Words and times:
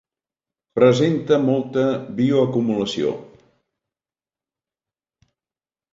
Presenta 0.79 1.37
molta 1.49 1.83
bioacumulació. 2.21 3.13